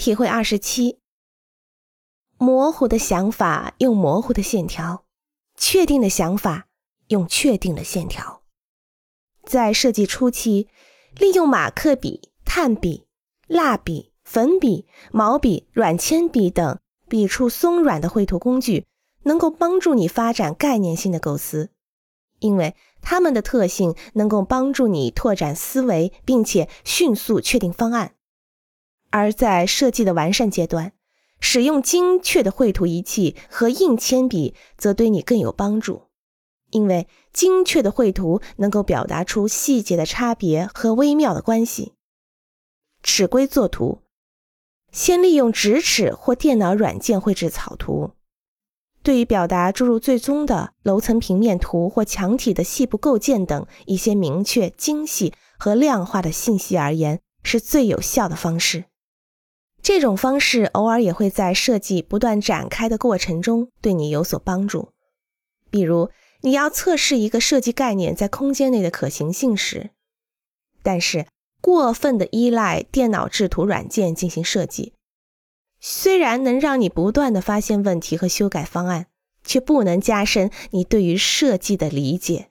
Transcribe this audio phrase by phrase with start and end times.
[0.00, 0.98] 体会二十七：
[2.38, 5.04] 模糊的想法用模糊的线条，
[5.58, 6.68] 确定的想法
[7.08, 8.40] 用确定的线条。
[9.44, 10.68] 在设计初期，
[11.18, 13.04] 利用马克笔、炭笔、
[13.46, 18.86] 蜡笔、粉笔、毛笔、软铅笔等笔触松软的绘图工具，
[19.24, 21.68] 能够帮助你发展概念性的构思，
[22.38, 28.14] 因为它们的特性能够帮助你拓展思维，并且迅速确定方案。
[29.10, 30.92] 而在设计的完善阶段，
[31.40, 36.04] 使用精确的绘图仪器和硬铅笔则对你更有帮助，
[36.70, 41.94] 因为精确的绘图能够表达出细节的差别和微妙的关系。
[43.02, 44.02] 尺规作图，
[44.92, 48.12] 先利用直尺或电脑软件绘制草图。
[49.02, 58.84] 对于表达注入最终的楼层平面图或墙体的细部构件等一些明确、精细和量化的信息而言，是最有效的方式。
[59.82, 64.90] 这种方式偶尔也会在设计不断展开的过程中对你有所帮助。
[65.70, 66.10] 比如，
[66.42, 69.90] 你要测试一个设计概念在空间内的可行性时，
[70.82, 71.26] 但是
[71.60, 74.92] 过分的依赖电脑制图软件进行设计，
[75.80, 79.06] 虽然能让你不断的发现问题和修改方案，
[79.44, 82.49] 却不能加深你对于设计的理解。